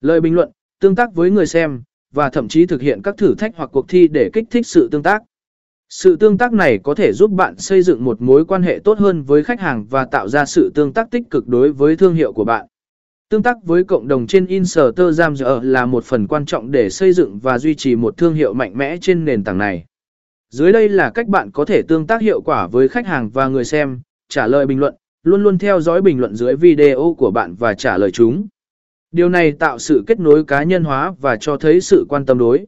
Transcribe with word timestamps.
Lời 0.00 0.20
bình 0.20 0.34
luận, 0.34 0.50
tương 0.80 0.94
tác 0.94 1.14
với 1.14 1.30
người 1.30 1.46
xem, 1.46 1.82
và 2.14 2.30
thậm 2.30 2.48
chí 2.48 2.66
thực 2.66 2.80
hiện 2.80 3.02
các 3.02 3.16
thử 3.16 3.34
thách 3.34 3.56
hoặc 3.56 3.70
cuộc 3.72 3.88
thi 3.88 4.08
để 4.08 4.30
kích 4.32 4.44
thích 4.50 4.66
sự 4.66 4.88
tương 4.92 5.02
tác. 5.02 5.22
Sự 5.88 6.16
tương 6.16 6.38
tác 6.38 6.52
này 6.52 6.78
có 6.78 6.94
thể 6.94 7.12
giúp 7.12 7.30
bạn 7.30 7.56
xây 7.56 7.82
dựng 7.82 8.04
một 8.04 8.22
mối 8.22 8.44
quan 8.44 8.62
hệ 8.62 8.78
tốt 8.84 8.98
hơn 8.98 9.22
với 9.22 9.44
khách 9.44 9.60
hàng 9.60 9.86
và 9.90 10.04
tạo 10.04 10.28
ra 10.28 10.44
sự 10.44 10.70
tương 10.74 10.92
tác 10.92 11.10
tích 11.10 11.22
cực 11.30 11.48
đối 11.48 11.72
với 11.72 11.96
thương 11.96 12.14
hiệu 12.14 12.32
của 12.32 12.44
bạn. 12.44 12.66
Tương 13.28 13.42
tác 13.42 13.56
với 13.64 13.84
cộng 13.84 14.08
đồng 14.08 14.26
trên 14.26 14.46
Instagram 14.46 15.34
là 15.62 15.86
một 15.86 16.04
phần 16.04 16.26
quan 16.26 16.46
trọng 16.46 16.70
để 16.70 16.90
xây 16.90 17.12
dựng 17.12 17.38
và 17.38 17.58
duy 17.58 17.74
trì 17.74 17.96
một 17.96 18.16
thương 18.16 18.34
hiệu 18.34 18.54
mạnh 18.54 18.78
mẽ 18.78 18.96
trên 19.00 19.24
nền 19.24 19.44
tảng 19.44 19.58
này. 19.58 19.84
Dưới 20.50 20.72
đây 20.72 20.88
là 20.88 21.10
cách 21.10 21.28
bạn 21.28 21.50
có 21.50 21.64
thể 21.64 21.82
tương 21.82 22.06
tác 22.06 22.20
hiệu 22.20 22.40
quả 22.40 22.66
với 22.66 22.88
khách 22.88 23.06
hàng 23.06 23.30
và 23.30 23.48
người 23.48 23.64
xem, 23.64 24.00
trả 24.28 24.46
lời 24.46 24.66
bình 24.66 24.78
luận, 24.78 24.94
luôn 25.22 25.42
luôn 25.42 25.58
theo 25.58 25.80
dõi 25.80 26.02
bình 26.02 26.20
luận 26.20 26.34
dưới 26.34 26.56
video 26.56 27.14
của 27.18 27.30
bạn 27.30 27.54
và 27.54 27.74
trả 27.74 27.98
lời 27.98 28.10
chúng. 28.10 28.46
Điều 29.12 29.28
này 29.28 29.52
tạo 29.52 29.78
sự 29.78 30.04
kết 30.06 30.20
nối 30.20 30.44
cá 30.44 30.62
nhân 30.62 30.84
hóa 30.84 31.12
và 31.20 31.36
cho 31.36 31.56
thấy 31.56 31.80
sự 31.80 32.06
quan 32.08 32.26
tâm 32.26 32.38
đối. 32.38 32.66